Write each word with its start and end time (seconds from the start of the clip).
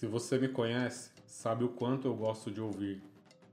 Se 0.00 0.06
você 0.06 0.38
me 0.38 0.48
conhece, 0.48 1.10
sabe 1.26 1.62
o 1.62 1.68
quanto 1.68 2.08
eu 2.08 2.16
gosto 2.16 2.50
de 2.50 2.58
ouvir, 2.58 3.02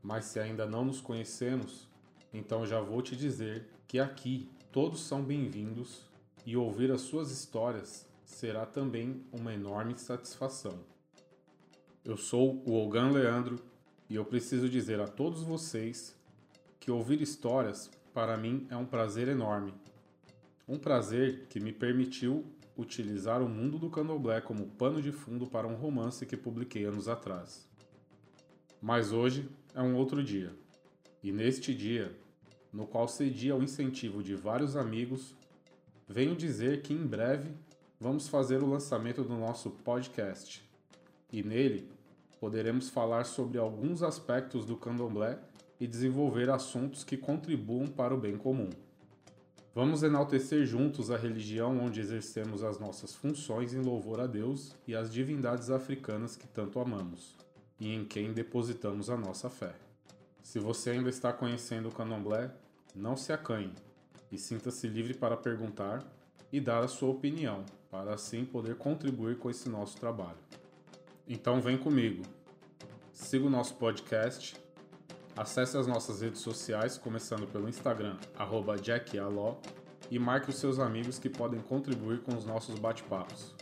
mas 0.02 0.24
se 0.24 0.40
ainda 0.40 0.66
não 0.66 0.86
nos 0.86 1.02
conhecemos, 1.02 1.90
então 2.34 2.66
já 2.66 2.80
vou 2.80 3.02
te 3.02 3.18
dizer 3.18 3.68
que 3.86 4.00
aqui 4.00 4.50
todos 4.72 5.02
são 5.02 5.22
bem-vindos 5.22 6.06
e 6.46 6.56
ouvir 6.56 6.90
as 6.90 7.02
suas 7.02 7.32
histórias 7.32 8.08
será 8.24 8.66
também 8.66 9.26
uma 9.30 9.54
enorme 9.54 9.98
satisfação. 9.98 10.80
Eu 12.06 12.16
sou 12.16 12.64
o 12.66 12.82
Ogan 12.82 13.12
Leandro 13.12 13.60
e 14.10 14.16
eu 14.16 14.24
preciso 14.24 14.70
dizer 14.70 15.02
a 15.02 15.06
todos 15.06 15.44
vocês 15.44 16.16
que 16.80 16.90
ouvir 16.90 17.22
histórias 17.22 17.92
para 18.14 18.38
mim 18.38 18.66
é 18.70 18.78
um 18.78 18.86
prazer 18.86 19.28
enorme. 19.28 19.74
Um 20.66 20.80
prazer 20.80 21.46
que 21.50 21.60
me 21.60 21.74
permitiu 21.74 22.46
utilizar 22.78 23.42
o 23.42 23.50
mundo 23.50 23.80
do 23.80 23.90
candomblé 23.90 24.40
como 24.40 24.68
pano 24.68 25.02
de 25.02 25.12
fundo 25.12 25.48
para 25.48 25.68
um 25.68 25.76
romance 25.76 26.26
que 26.26 26.38
publiquei 26.38 26.86
anos 26.86 27.08
atrás. 27.08 27.68
Mas 28.82 29.12
hoje 29.12 29.50
é 29.74 29.82
um 29.82 29.96
outro 29.96 30.24
dia. 30.24 30.54
E 31.24 31.32
neste 31.32 31.74
dia, 31.74 32.16
no 32.72 32.86
qual 32.86 33.08
cedi 33.08 33.50
ao 33.50 33.64
incentivo 33.64 34.22
de 34.22 34.36
vários 34.36 34.76
amigos, 34.76 35.36
venho 36.08 36.36
dizer 36.36 36.82
que 36.84 36.94
em 36.94 37.06
breve 37.06 37.50
vamos 38.00 38.28
fazer 38.28 38.62
o 38.62 38.70
lançamento 38.70 39.24
do 39.24 39.36
nosso 39.36 39.72
podcast. 39.72 40.64
E 41.32 41.42
nele 41.42 41.90
poderemos 42.40 42.90
falar 42.90 43.26
sobre 43.26 43.58
alguns 43.58 44.04
aspectos 44.04 44.66
do 44.66 44.78
candomblé 44.78 45.40
e 45.80 45.88
desenvolver 45.88 46.50
assuntos 46.50 47.04
que 47.04 47.18
contribuam 47.18 47.88
para 47.88 48.14
o 48.14 48.20
bem 48.20 48.38
comum. 48.38 48.70
Vamos 49.78 50.02
enaltecer 50.02 50.66
juntos 50.66 51.12
a 51.12 51.18
religião 51.18 51.78
onde 51.78 52.02
exercemos 52.02 52.64
as 52.64 52.80
nossas 52.80 53.14
funções 53.14 53.76
em 53.76 53.80
louvor 53.80 54.20
a 54.20 54.26
Deus 54.26 54.76
e 54.88 54.96
às 54.96 55.14
divindades 55.14 55.70
africanas 55.70 56.36
que 56.36 56.48
tanto 56.48 56.80
amamos 56.80 57.36
e 57.80 57.94
em 57.94 58.04
quem 58.04 58.34
depositamos 58.34 59.08
a 59.08 59.16
nossa 59.16 59.52
fé. 59.52 59.76
Se 60.42 60.58
você 60.58 60.90
ainda 60.90 61.12
está 61.12 61.32
conhecendo 61.32 61.90
o 61.90 61.92
candomblé, 61.92 62.50
não 62.96 63.16
se 63.16 63.32
acanhe 63.32 63.72
e 64.32 64.38
sinta-se 64.40 64.88
livre 64.88 65.14
para 65.14 65.38
perguntar 65.38 66.04
e 66.52 66.60
dar 66.60 66.84
a 66.84 66.88
sua 66.88 67.10
opinião, 67.10 67.64
para 67.92 68.16
assim 68.16 68.46
poder 68.46 68.78
contribuir 68.78 69.38
com 69.38 69.48
esse 69.48 69.70
nosso 69.70 69.96
trabalho. 69.98 70.40
Então 71.28 71.62
vem 71.62 71.78
comigo. 71.78 72.24
Siga 73.14 73.46
o 73.46 73.50
nosso 73.52 73.76
podcast 73.76 74.56
Acesse 75.38 75.78
as 75.78 75.86
nossas 75.86 76.22
redes 76.22 76.42
sociais, 76.42 76.98
começando 76.98 77.46
pelo 77.46 77.70
Instagram, 77.70 78.18
JackAló, 78.82 79.58
e 80.10 80.18
marque 80.18 80.50
os 80.50 80.56
seus 80.56 80.80
amigos 80.80 81.20
que 81.20 81.30
podem 81.30 81.60
contribuir 81.60 82.22
com 82.22 82.36
os 82.36 82.44
nossos 82.44 82.80
bate-papos. 82.80 83.54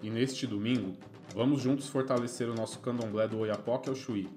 E 0.00 0.08
neste 0.08 0.46
domingo, 0.46 0.96
vamos 1.34 1.60
juntos 1.60 1.88
fortalecer 1.88 2.48
o 2.48 2.54
nosso 2.54 2.78
candomblé 2.78 3.26
do 3.26 3.38
Oiapoque 3.38 3.88
ao 3.88 3.96
Chuí, 3.96 4.30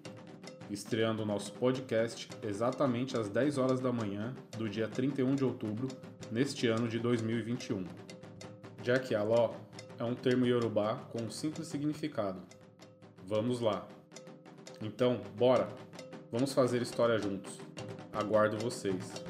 estreando 0.67 1.21
o 1.21 1.25
nosso 1.27 1.53
podcast 1.53 2.27
exatamente 2.41 3.15
às 3.15 3.29
10 3.29 3.59
horas 3.59 3.79
da 3.79 3.91
manhã 3.91 4.33
do 4.57 4.67
dia 4.67 4.87
31 4.87 5.35
de 5.35 5.45
outubro, 5.45 5.87
neste 6.31 6.65
ano 6.65 6.87
de 6.87 6.97
2021. 6.97 7.83
Jack 8.81 9.13
Aló 9.13 9.53
é 9.99 10.03
um 10.03 10.15
termo 10.15 10.47
iorubá 10.47 10.95
com 11.11 11.21
um 11.21 11.29
simples 11.29 11.67
significado. 11.67 12.41
Vamos 13.27 13.59
lá! 13.59 13.87
Então, 14.81 15.21
bora! 15.37 15.92
Vamos 16.33 16.51
fazer 16.51 16.81
história 16.81 17.19
juntos. 17.19 17.59
Aguardo 18.11 18.57
vocês. 18.57 19.23